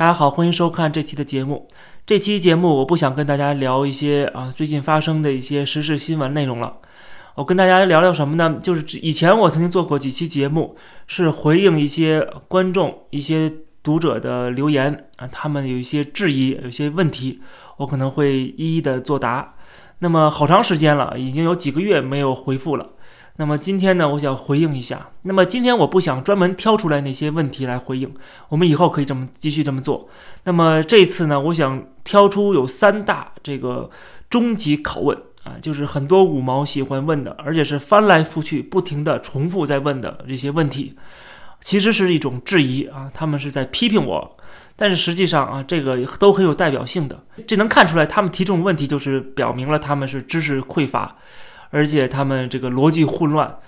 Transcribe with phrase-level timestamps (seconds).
[0.00, 1.68] 大家好，欢迎收看这期的节目。
[2.06, 6.78] 这期节目我不想跟大家聊一些啊最近发生的一些时事新闻内容了，
[7.34, 8.58] 我跟大家聊聊什么呢？
[8.62, 10.74] 就是以前我曾经做过几期节目，
[11.06, 13.52] 是回应一些观众、一些
[13.82, 17.42] 读者的留言啊，他们有一些质疑、有些问题，
[17.76, 19.54] 我可能会一一的作答。
[19.98, 22.88] 那么好长时间了，已经有几个月没有回复了。
[23.40, 25.08] 那么今天呢，我想回应一下。
[25.22, 28.12] 那么今天我不想专门挑出来那些问题来回应，
[28.50, 30.10] 我们以后可以这么继续这么做。
[30.44, 33.88] 那么这次呢，我想挑出有三大这个
[34.28, 40.94] 终极拷问啊，就是很多五毛喜欢问的，而且是翻来覆去不停的重复在问的这些问题，
[41.62, 44.36] 其实是一种质疑啊，他们是在批评我，
[44.76, 51.16] 但是实际上啊，这个都很有代表性的，这能看出来他们提这种问题，就是表明了他们是知识匮乏。
[51.70, 53.58] 而且他们这个逻辑混乱，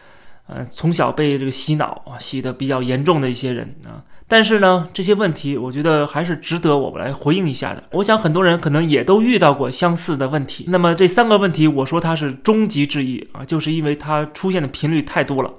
[0.46, 4.04] 呃，从小被这个洗脑，洗的比较严重的一些人啊。
[4.28, 7.84] 但是呢，这些问题我觉得还是值得我们来回应一下的。
[7.92, 10.64] 我想很多人可能也都遇到过相似的问题。
[10.68, 15.52] 那么这三个问题，我说它是终极质疑啊，就是因为它出现的频率太多了。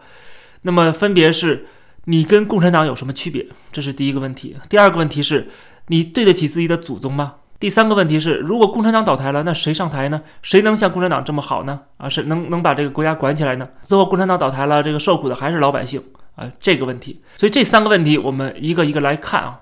[0.64, 1.68] 那么分别是
[2.06, 3.46] 你跟共产党有什么区别？
[3.72, 4.56] 这是第一个问题。
[4.70, 5.50] 第二个问题是
[5.88, 7.36] 你对得起自己的祖宗吗？
[7.64, 10.22] 第三个问题是，如果共产党倒台了，那谁上台呢？
[10.42, 11.80] 谁能像共产党这么好呢？
[11.96, 13.66] 啊，是能能把这个国家管起来呢？
[13.82, 16.04] 最后共产党倒台了，这个受苦的还是老百姓
[16.36, 17.22] 啊，这个问题。
[17.38, 19.62] 所以这三个问题，我们一个一个来看啊。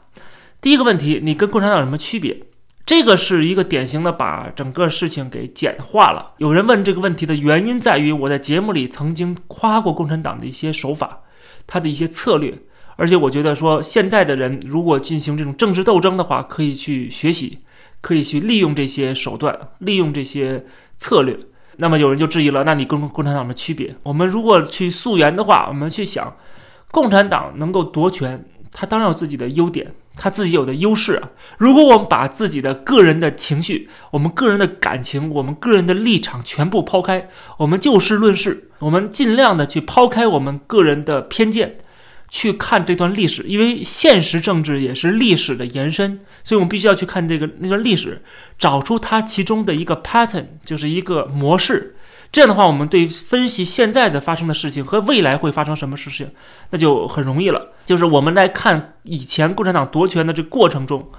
[0.59, 2.35] 第一个问题，你跟共产党有什么区别？
[2.87, 6.31] 这个是一个典型的把整个事情给简化了。
[6.39, 11.19] 有人问这个问题的原因在于，我在节目里曾经夸过共产党的一些手法，
[11.67, 12.57] 他的一些策略，
[12.95, 17.59] 而且我觉得说，现代的人如果进行这种政治斗争的话，可以去学习。
[18.01, 20.65] 可以去利用这些手段，利用这些
[20.97, 21.37] 策略。
[21.77, 23.95] 那么有人就质疑了：那你跟共产党的区别？
[24.03, 26.35] 我们如果去溯源的话，我们去想，
[26.91, 31.29] 共产党能够夺权，他当然有自己的优点，他自己有的优势啊。
[31.57, 41.77] 如果我们把自己的个人的情绪、我们个人的感情、我们个人的立场全部抛开，我们就事论事，我们尽量的去抛开我们个人的偏见。
[42.31, 48.23] 去看这段历史，因为现实政治也是历史的延伸，所以我们必须要去看这个那段历史，
[48.57, 51.97] 找出它其中的一个 pattern，就是一个模式。
[52.31, 56.31] 这样的话，我们对分析现在的发生的事情和未来会发生什么事情，
[56.69, 57.73] 那就很容易了。
[57.85, 61.11] 就是我们来看以前共产党夺权的这过程中，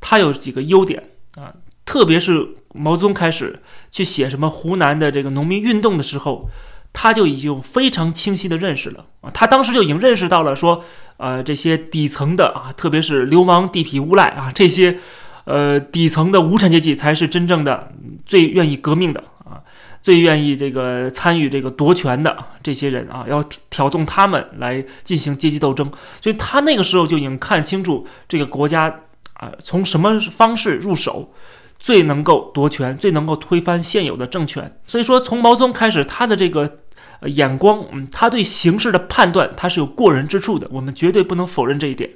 [0.00, 1.54] 它有几个优点啊，
[1.84, 6.50] 特别是毛泽东开始去写什么湖南的这个农民运动的时候。
[6.92, 10.84] 他就已经非常清晰的认识了啊，他当时就已经认识到了说，
[11.16, 14.98] 呃，这些底层的啊，特别是流氓地痞无赖啊，这些，
[15.44, 17.92] 呃，底层的无产阶级才是真正的
[18.26, 19.62] 最愿意革命的啊，
[20.02, 25.88] 最愿意这个参与这个夺权的这些人啊，要挑动他们来进行阶级斗争。
[26.20, 29.02] 所以他那个时候就已经看清楚这个国家
[29.34, 31.32] 啊，从什么方式入手。
[31.78, 34.78] 最能够夺权，最能够推翻现有的政权。
[34.86, 36.80] 所以说，从毛泽东开始，他的这个
[37.22, 40.68] 眼光，嗯，他对形势的判断，他是有过人之处的。
[40.72, 42.10] 我们绝对不能否认这一点。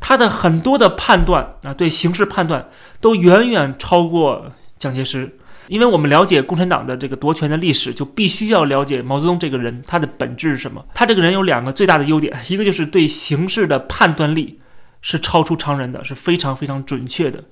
[0.00, 2.68] 他的很多的判断啊，对形势判断
[3.00, 5.38] 都远远超过蒋介石。
[5.68, 10.84] 因为我们了解共产党的这个夺权的历史，就必须要了解毛泽东这个人，他的本质是什么？
[10.94, 14.60] 他这个人有两个最大的优点，一个就是对形势的判断力
[15.02, 17.42] 是超出常人的，是非常非常准确的。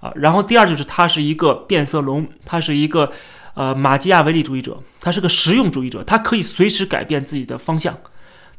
[0.00, 3.12] 啊，然后第二就是他是一个变色龙，他是一个
[3.54, 7.94] 呃马基亚维利主义者，他是个实用主义者，他可以随时改变自己的方向，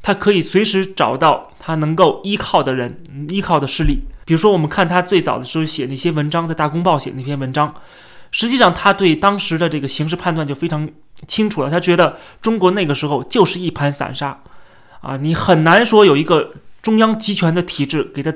[0.01, 3.99] 他可以随时找到他能够依靠的人、依靠的势力。
[4.23, 7.73] 比如说，我们看他最早的时候写那些文章，在《大公报》写那篇文章，
[8.29, 10.87] 实际上他对当时的这个形势判断就非常
[11.27, 11.71] 清楚了。
[11.71, 14.39] 他觉得中国那个时候就是一盘散沙，
[15.01, 18.31] 啊，你很难说有一个中央集权的体制给他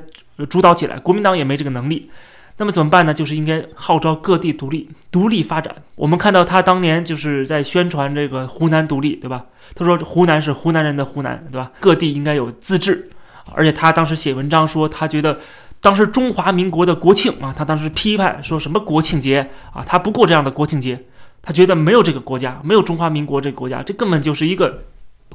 [0.49, 2.09] 主导起来，国民党也没这个能力。
[2.57, 3.13] 那么怎么办呢？
[3.13, 5.75] 就是应该号召各地独立、独立发展。
[5.95, 9.45] 我们看到他当年就是在宣传这个湖南独立，对吧？
[9.73, 11.71] 他说湖南是湖南人的湖南，对吧？
[11.79, 13.09] 各地应该有自治。
[13.53, 15.37] 而且他当时写文章说，他觉得
[15.81, 21.03] 当时中华民国的国庆啊，他当时批判说什么国庆节啊，他不过这样的国庆节，
[21.41, 24.85] 他觉得没有这个国家，没有中华民国这个国家，这根本就是一个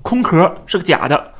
[0.02, 1.32] 空壳，是个假的。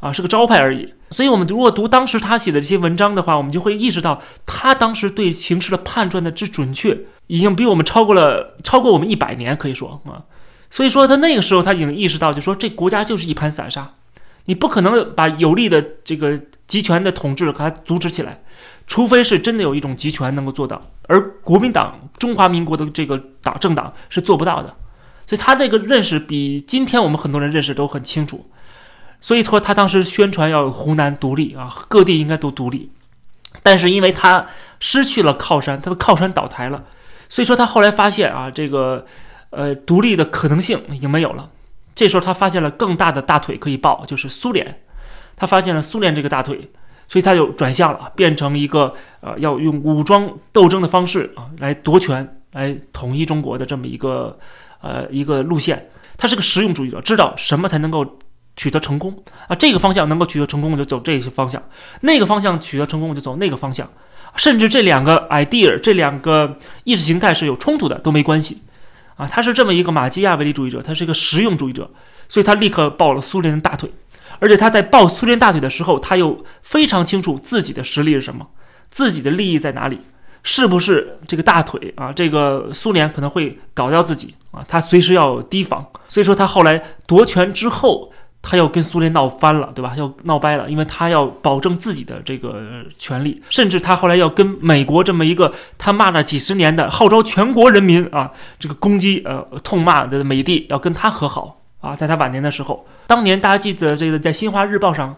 [0.00, 0.94] 啊，是个招牌而已。
[1.10, 10.22] 所以，我们如果读当时他写的这些文章的话，我们就会意识到，他当时对形势的判断的之准确，已经比我们超过了超过我们一百年，可以说啊。
[10.70, 13.94] 所以说，他那个时候他已经意识到，就说这国家就是一盘散沙，
[14.44, 18.42] 你不可能把有力的这个集权的统治给它阻止起来，
[18.86, 20.90] 除非是真的有一种集权能够做到。
[21.06, 24.74] 而国民党、中华民国的这个党政党是做不到的。
[25.26, 28.50] 所以，他这个认识比今天我们很多人认识都很清楚。
[29.20, 32.90] 所以说，他当时宣传要湖南独立啊，各地应该都独立。
[33.62, 34.46] 但是因为他
[34.78, 36.84] 失去了靠山，他的靠山倒台了，
[37.28, 39.04] 所以说他后来发现啊，这个
[39.50, 41.50] 呃独立的可能性已经没有了。
[41.94, 44.80] 这时候他发现了更大的大腿可以抱，就是苏联。
[45.36, 46.70] 他发现了苏联这个大腿，
[47.08, 54.38] 所以他就转向了，变成一个呃要用武装斗争的方式啊来夺权、来统一中国的这么一个
[54.80, 55.88] 呃一个路线。
[56.16, 58.18] 他是个实用主义者，知道什么才能够
[58.58, 59.16] 取得成功
[59.46, 59.56] 啊。
[59.56, 61.58] 这个方向能够取得成功，我就走这些方向；
[62.02, 63.88] 那个方向取得成功，我就走那个方向。
[64.36, 68.62] 甚至这两个 idea、这两个意识形态是有冲突的，都没关系。
[69.16, 71.90] 啊，他是这么一个马基亚维利主义者，他是一个实用主义者，
[72.28, 73.90] 所以他立刻抱了苏联的大腿，
[74.38, 78.46] 而且他在抱苏联大腿的时候，他又非常清楚自己的实力是什么，
[78.90, 79.98] 自己的利益在哪里，
[80.42, 82.12] 是不是这个大腿啊？
[82.12, 85.84] 这个苏联可能会搞掉自己啊，他随时要提防。
[86.06, 88.12] 所以说他后来夺权之后。
[88.40, 89.94] 他要跟苏联闹翻了，对吧？
[89.96, 92.62] 要闹掰了，因为他要保证自己的这个
[92.98, 101.94] 权利，甚至他后来要跟美国这么一个他骂了几十年的、号召全国人民啊这个攻击呃痛骂的美帝，要跟他和好啊。
[101.96, 105.14] 在他晚年的时候，当年大家记得这个在《新华日报》上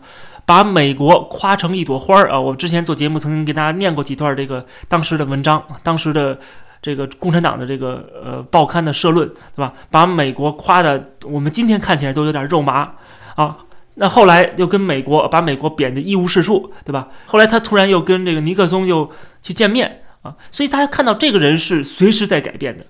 [0.47, 2.41] 把美国夸成一朵花儿啊。
[2.41, 6.39] 我之前做节目曾经给大家念过几段这个当时的文章，当时的
[6.83, 9.73] 这个共产党的这个呃报刊的社论，对吧？
[9.91, 12.95] 把美国夸的我们今天看起来都有点肉麻。
[13.37, 13.57] 啊，
[13.95, 17.09] 那后来又跟美国把美国贬得一无是处，对吧？
[17.27, 19.11] 后来他突然又跟这个尼克松又
[19.41, 22.85] 去见面啊，所以大家看到这个人是随时在改变的，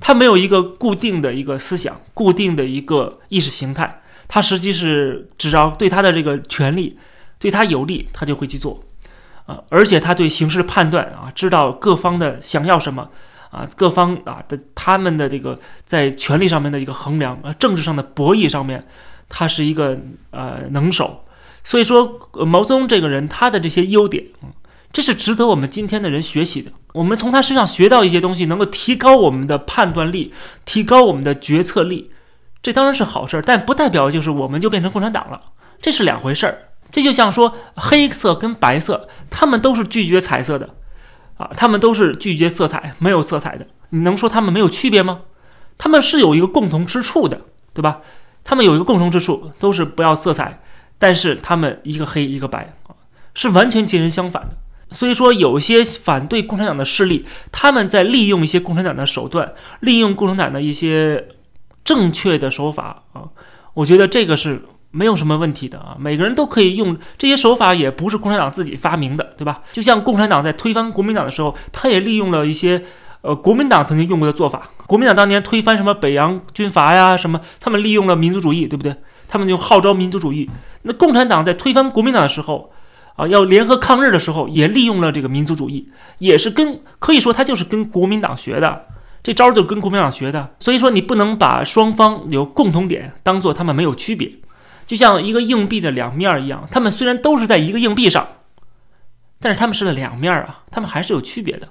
[0.00, 6.98] 他没有一个固定的一个思想，固定的一个意识形态，他实际是只要对他的这个权利
[7.38, 8.78] 对他有利，他就会去做
[9.46, 13.08] 啊，而且他对形势判断啊，知道各方的想要什么
[13.54, 18.84] 啊，各方啊的他们的这个在权力上面的一个衡量啊，政治上的博弈上面。
[19.26, 19.98] 他是一个
[20.30, 21.24] 呃能手，
[21.64, 24.50] 所以说毛泽东这个人他的这些优点，嗯
[24.92, 26.70] 这是值得我们今天的人学习的。
[26.92, 30.32] 我们从他身上学到一些东西，能够提高我们的判断力，
[30.66, 32.10] 提高我们的决策力，
[32.62, 35.40] 这当然是好事儿，但不代表就是我们就变成共产党了，
[35.80, 36.68] 这是两回事儿。
[36.90, 40.76] 这就像说黑色跟白色，他们都是拒绝彩色的，
[41.36, 45.22] 啊，他们都是拒绝色彩，没有色彩的，你能说他们没有区别吗？
[45.76, 47.40] 他们是有一个共同之处的，
[47.72, 48.00] 对吧？
[48.44, 50.60] 他们有一个共同之处，都是不要色彩，
[50.98, 52.94] 但是他们一个黑一个白啊，
[53.34, 54.56] 是完全截然相反的。
[54.90, 61.28] 所以说，有些反对共产党的势力，他们在利用一些共产党的手段，利用共产党的一些
[61.82, 63.24] 正确的手法啊，
[63.72, 65.96] 我觉得这个是没有什么问题的啊。
[65.98, 69.62] 每个人都可以用这些手法，也不是共产党自己发明的，对吧？
[69.72, 72.82] 就像共产党在推翻国民党的时候，他也利用了一些。
[73.26, 78.94] 呃，国民党曾经用过的做法，国民党当年推翻什么北洋军阀呀，什么，他们利用了民族主义，对不对？
[79.26, 80.50] 他们就号召民族主义。
[80.82, 82.70] 那共产党在推翻国民党的时候，
[83.16, 85.88] 啊，要联合抗日的时候，也利用了这个民族主义，
[86.18, 88.84] 也是跟可以说他就是跟国民党学的，
[89.22, 90.50] 这招就跟国民党学的。
[90.58, 94.30] 所以说，你不能把双方有共同点当做他们没有区别，
[94.86, 98.26] 就像一个硬币的两面一样，他们虽然都是在一个硬币上，
[99.40, 101.68] 但是他们是两面啊，他们还是有区别的。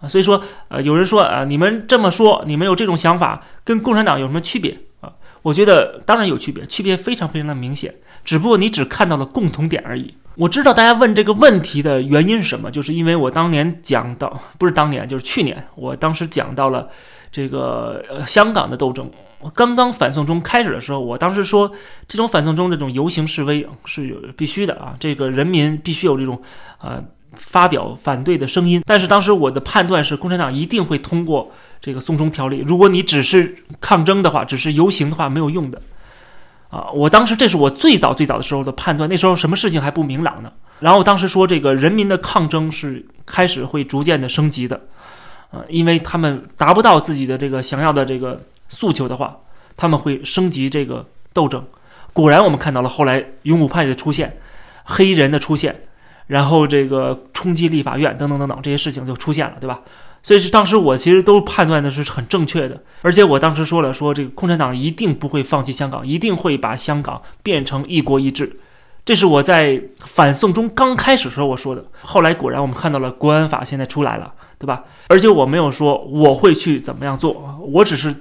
[0.00, 5.12] 啊，所以说，呃，有人说，啊，你们这么说，你们有这种想法，跟共产党有什么区别啊？
[5.42, 7.92] 我觉得当然有区别，区别非常非常的明显，
[8.24, 10.14] 只不过你只看到了共同点而已。
[10.36, 16.88] 我知道大家问这个问题的原因是什么，就是因为我当年讲到，不是当年，就是去年，我当时讲到了
[17.32, 21.70] 这个呃香港的斗争，我刚刚反送中开始的时候，我当时说，
[22.06, 26.40] 这种反送中这种游行示威是有必须的啊，这个人民必须有这种，
[26.80, 27.02] 呃。
[27.34, 32.64] 发表反对的声音，但是当时我的判断是，共产党一定会通过这个送中条例。
[32.66, 35.80] 如果你只是抗争的话，只是游行的话，没有用的。
[36.70, 40.50] 啊，我当时这是我最早最早的时候的判断，那时候什么事情还不明朗呢。
[40.80, 44.80] 然后当时说，这个人民的抗争是开始会逐渐的升级的，
[45.50, 49.36] 啊，因为他们达不到自己的这个想要的这个诉求的话，
[49.76, 51.64] 他们会升级这个斗争。
[52.12, 54.38] 果然，我们看到了后来勇武派的出现，
[54.84, 55.84] 黑人的出现。
[56.26, 59.80] 然后这个冲击立法院等等等等这些事情就出现了，对吧？
[60.22, 68.58] 所以是当时我其实都判断的是很正确的，而且我当时说了，说这个共产党一定不会放弃香港，一定会把香港变成一国一制，
[69.06, 71.82] 这是我在反送中刚开始时候我说的。
[72.02, 74.84] 后来果然我们看到了国安法现在出来了，对吧？
[75.06, 78.14] 而且我没有说我会去怎么样做，我只是，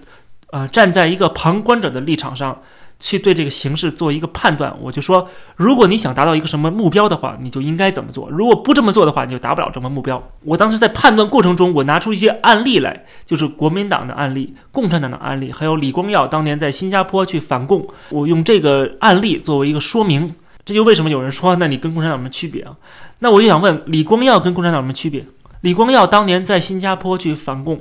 [0.51, 2.62] 呃，站在一个旁观者的立场上。
[3.00, 10.32] 去对这个形势做一个判断，我就说，如果你想达到一个什么目标的话，你就应该怎么做；如果不这么做的话，你就达不了这么目标。
[10.44, 20.34] 我当时在判断过程中，我拿出一些案例来，就是国民党的案例、共产党的案例，还有李光耀当年在新加坡去反共，我用这个案例作为一个说明。
[20.66, 22.75] 这就为什么有人说，那你跟共产党有什么区别啊？
[23.20, 25.24] 那我就想问，李光耀跟共产党有什么区别？
[25.62, 27.80] 李光耀当年在新加坡去反共，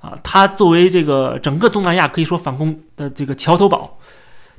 [0.00, 3.98] 啊，他作为这个整个东南亚可以说反攻的这个桥头堡，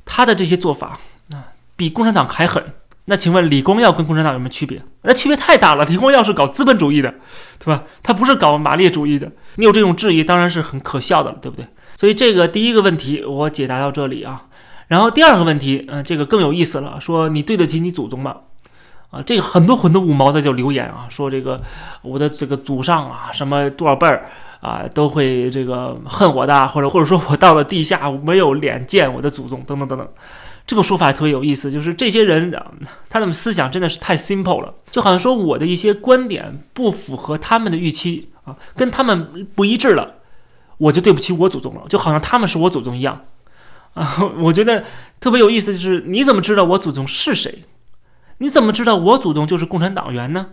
[0.04, 0.98] 他的这些做法
[1.32, 2.62] 啊，比共产党还狠。
[3.06, 4.80] 那请问李光耀跟共产党有什么区别？
[5.02, 5.84] 那区别太大了。
[5.86, 7.12] 李光耀是搞资本主义的，
[7.58, 7.82] 对吧？
[8.00, 9.28] 他不是搞马列主义的。
[9.56, 11.66] 你有这种质疑，当然是很可笑的，对不对？
[11.96, 14.46] 所以这个第一个问题我解答到这里啊。
[14.86, 18.36] 然后第二个问题，嗯，这个更有意思了，说你对得起你祖宗吗？
[19.10, 21.60] 啊，这个很多很多五毛在就留言啊，说这个
[22.02, 24.30] 我的这个祖上啊，什么多少辈儿
[24.62, 30.08] 啊，都会这个恨我的，或者或者说我到了地下没有脸见我的祖宗，等等等等。
[30.64, 32.54] 这个说法特别有意思，就是这些人
[33.10, 40.14] 他的思想真的是太 simple 了，就好像说我的一些观点不符合他们的预期啊，跟他们不一致了，
[40.78, 43.22] 我就对不起我祖宗了，就好像他们是我祖宗一样
[43.94, 44.16] 啊。
[44.38, 44.84] 我觉得
[45.18, 47.64] 特别有意思，就是你怎么知道我祖宗是谁？
[48.38, 50.50] 你怎么知道我祖宗就是共产党员呢？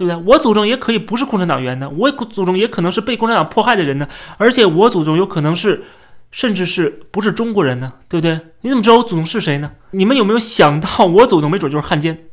[0.00, 0.16] 对不对？
[0.24, 5.84] 我祖宗也可以不是共产党员呢，我祖宗也可能是被共产党迫害的人呢，而且我祖宗有可能是。
[6.32, 7.92] 甚至是不是中国人呢？
[8.08, 8.38] 对不对？
[8.60, 9.72] 你怎么知道我祖宗是谁呢？
[9.90, 12.26] 你们有没有想到，我祖宗没准就是汉奸，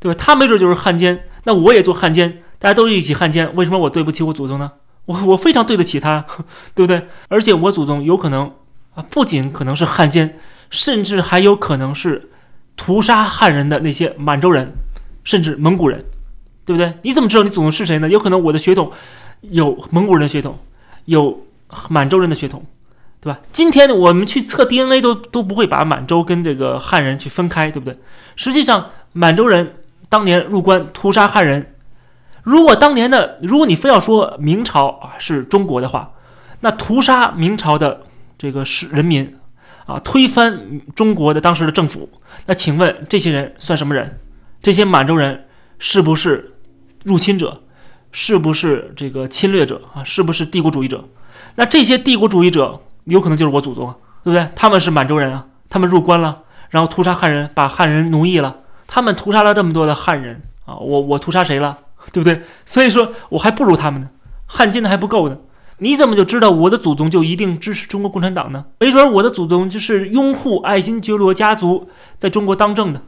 [0.00, 0.18] 对吧？
[0.18, 4.72] 他没准就是汉奸，那我也做汉奸，大家都一起汉奸，为什么我对不起我祖宗呢？
[5.04, 6.26] 我我非常对得起他，
[6.74, 7.06] 对不对？
[7.28, 8.50] 而且我祖宗有可能
[8.96, 12.30] 啊，不仅可能是汉奸，甚至还有可能是
[12.74, 14.74] 屠杀汉人的那些满洲人，
[15.22, 16.04] 甚至蒙古人，
[16.64, 16.94] 对不对？
[17.02, 18.08] 你怎么知道你祖宗是谁呢？
[18.08, 18.90] 有可能我的血统
[19.42, 20.58] 有蒙古人的血统，
[21.04, 21.46] 有
[21.88, 22.64] 满洲人的血统。
[23.20, 23.40] 对吧？
[23.50, 27.98] 今天我们去测 DNA 都都不会把满洲跟这个汉人去分开，对不对？
[28.36, 29.76] 实际上，满洲人
[30.10, 31.72] 当年入关屠杀汉人，
[32.42, 36.12] 如果当年的，如果你非要说明朝啊是中国的话，
[36.60, 38.02] 那屠杀明朝的
[38.36, 39.34] 这个是人民
[39.86, 42.06] 啊，推翻中国的当时的政府，
[42.44, 44.20] 那请问这些人算什么人？
[44.60, 45.46] 这些满洲人
[45.78, 46.53] 是不是
[47.04, 47.60] 入侵者？
[48.10, 50.02] 是不是这个侵略者啊？
[50.04, 51.04] 是不是帝国主义者？
[51.54, 52.80] 那这些帝国主义者？
[53.04, 54.48] 有可能就是我祖宗，对不对？
[54.56, 58.56] 他们是满洲人啊，他们入关了，然后屠杀汉人，把汉人奴役了。
[58.86, 61.76] 他们屠杀了这么多的汉人啊，我我屠杀谁了，
[62.12, 62.42] 对不对？
[62.64, 64.08] 所以说我还不如他们呢，
[64.46, 65.36] 汉奸的还不够呢。
[65.78, 68.64] 你怎么就知道我的祖宗就一定支持中国共产党呢？
[68.78, 73.00] 没准我的祖宗就是拥护爱新觉罗家族在中国当政的，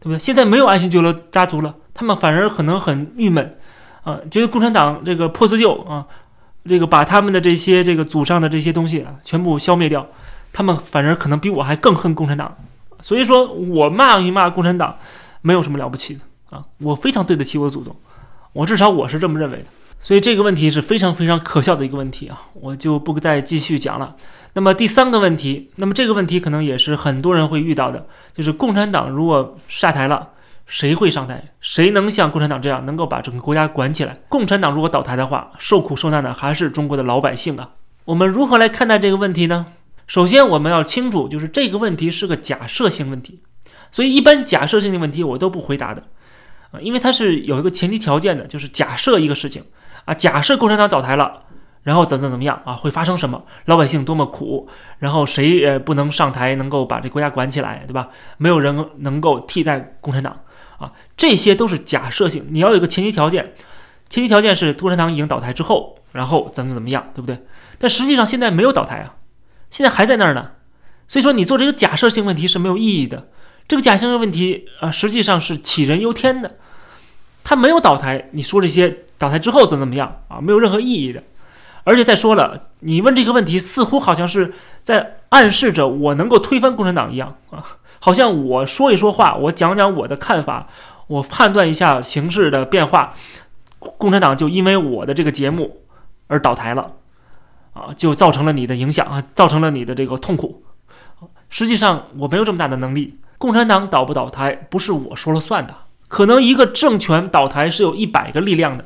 [0.00, 0.18] 对不对？
[0.18, 3.56] 现在没有爱新觉罗家族了，他们反而可能很郁闷
[4.04, 6.06] 啊，觉得共产党这个破四旧啊。
[6.68, 10.04] 这个把他们的这些这个祖上的这些东西啊全部消灭掉，
[10.52, 12.56] 他们反而可能比我还更恨共产党，
[13.00, 14.96] 所以说我骂一骂共产党，
[15.42, 17.94] 没有什么了不起的啊，我非常对得起我祖宗，
[18.52, 19.66] 我至少我是这么认为的，
[20.00, 24.16] 所以这个问题是非常非常可笑的一个问题啊，我就不再继续讲了。
[24.54, 30.30] 那么第三个问题，那么这个问题可能也是很多人会遇到的，就是共产党如果下台了。
[30.66, 31.52] 谁会上台？
[31.60, 34.18] 谁能像共产党这样能够把整个国家管起来？
[34.28, 37.70] 共产党如果倒台的话，受苦受难的还是中国的老百姓啊！
[38.04, 39.66] 我们如何来看待这个问题呢？
[40.08, 43.40] 首先，我们要清楚，就是这个问题是个假设性问题，
[43.92, 46.02] 所以一般假设性的问题我都不回答的
[46.72, 49.64] 啊，因为它是有一个前提条件的，就是假设一个事情
[50.04, 51.42] 啊，假设共产党倒台了，
[51.82, 53.44] 然后怎怎怎么样啊，会发生什么？
[53.66, 54.68] 老百姓多么苦，
[54.98, 58.08] 然后谁呃不能上台能够把这国家管起来，对吧？
[58.36, 60.36] 没有人能够替代共产党。
[60.78, 63.54] 啊，这些都是假设性，你要有个前提条件，
[64.08, 67.44] 前提条件是共产党已经倒台之后，然后怎么怎么样，对不对？
[67.78, 69.16] 但实际上现在没有倒台啊，
[69.70, 70.50] 现在还在那儿呢，
[71.08, 73.28] 所以说你做这个假设性问题是没有意义的。
[73.68, 76.56] 这个假设性问题啊，实际上是杞人忧天的，
[77.42, 81.22] 他没有倒台，你说这些倒台之后怎么怎么样啊，没有任何意义的。
[81.84, 87.64] 而且再说了，你问这个问题，似乎好像是在暗示着我能够推翻共产党一样啊。
[88.06, 90.68] 好像我说一说话，我讲讲我的看法，
[91.08, 93.14] 我判断一下形势的变化，
[93.80, 95.80] 共产党就因为我的这个节目
[96.28, 96.92] 而倒台了，
[97.72, 100.62] 啊，就造成了你的影响啊，造成了你的这个痛苦。
[101.48, 105.74] 实际上我没有这么大的能力，共产党倒不倒台不是我说了算的，
[106.06, 108.84] 可能一个政权倒台是有一百个力量的，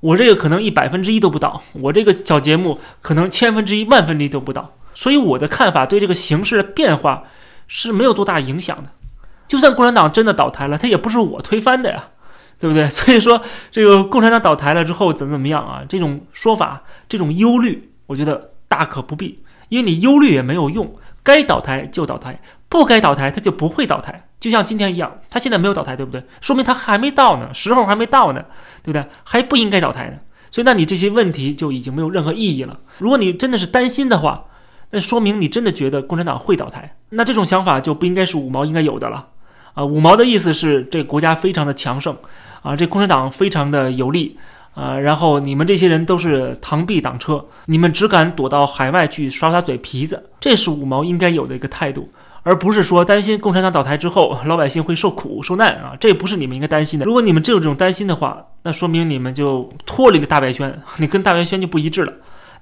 [0.00, 7.22] 我这个可能一百分之一都不倒，我这个小节目可能千分之一、万分之一都不倒，所以我的看法对这个形势的变化。
[7.68, 8.90] 是没有多大影响的，
[9.46, 12.08] 就算共产党真的倒台了，他也不是我推翻的呀，
[12.58, 12.88] 对不对？
[12.90, 15.82] 所以说，这个共产党倒台了之后怎么怎么样啊？
[15.88, 24.24] 这种说法，这种忧虑，我觉得大可不必，因为你忧虑也没有用，该倒台就倒台，不该倒台他就不会倒台。
[24.40, 26.22] 就像今天一样，他现在没有倒台，对不对？
[26.40, 28.44] 说明他还没到呢，时候还没到呢，
[28.82, 29.04] 对不对？
[29.24, 30.18] 还不应该倒台呢。
[30.50, 32.78] 所以，那你这些问题就已经没有任何意义了。
[32.98, 34.44] 如果你真的是担心的话，
[34.90, 39.26] 那说明你真的觉得共产党会倒台，那这种想法就不应该是五毛应该有的了，
[39.74, 42.16] 啊，五毛的意思是这国家非常的强盛，
[42.62, 44.38] 啊，这共产党非常的有力，
[44.74, 52.08] 啊，然后你们这些人都是螳臂挡车，你们只敢躲到海外去耍耍嘴皮子，这是五毛应该有的一个态度，
[52.42, 57.04] 而不是说担心共产党倒台之后老百姓会受苦受难啊，这不是你们应该担心的。
[57.04, 62.12] 如果你们真有这种担心的话，那说明你们就脱离了大白圈，你跟大白圈就不一致了，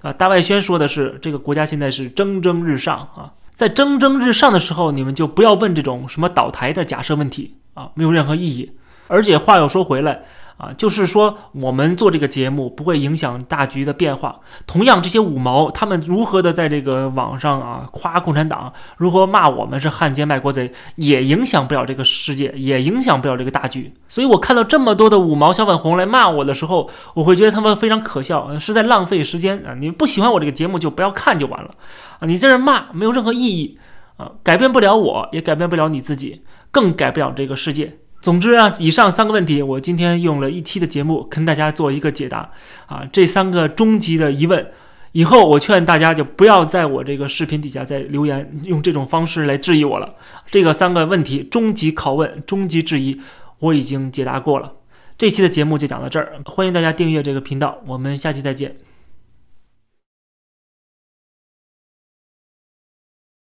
[0.03, 3.33] 啊，大外宣说的是这个国家现在是蒸蒸日上啊。
[3.55, 8.71] 在蒸蒸日上的时候，你们就不要问这种什么倒台的假设问题啊，没有任何意义。
[9.09, 10.23] 而且话又说回来。
[10.57, 14.41] 啊，就是说我们做这个节目不会影响大局的变化。
[14.67, 23.93] 同样，这些五毛他们如何的在这个网上啊夸共产党，如何骂我们是汉奸卖国贼，也影响不了这个世界，也影响不了这个大局。
[24.09, 29.77] 所以我看到这么多的五毛小粉红来骂我的时候，我会觉得他们非常可笑，是在浪费时间啊！
[29.79, 31.75] 你不喜欢我这个节目就不要看就完了
[32.19, 32.27] 啊！
[32.27, 33.79] 你在这骂没有任何意义
[34.17, 37.99] 啊，改变不了我，也改变不了你自己，更改不了这个世界。
[38.21, 42.51] 总之啊，以上三个问题，我今天用了一期的节目跟大家做一个解答
[42.87, 43.07] 啊。
[43.13, 44.67] 这三个终极的疑问，
[45.13, 50.15] 以后我劝大家就不要在我这个视频底下再留言，用这种方式来质疑我了。
[50.47, 53.21] 这个三个问题，终极拷问、终极质疑，
[53.61, 54.73] 我已经解答过了。
[55.17, 58.86] 这期的节目就讲到这儿，欢迎大家订阅这个频道，我们下期再见。